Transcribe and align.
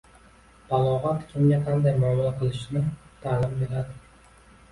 Balog‘at 0.69 1.25
kimga 1.33 1.59
qanday 1.67 1.93
muomala 2.03 2.31
qilishni 2.39 2.83
ta’lim 3.27 3.55
beradi. 3.61 4.01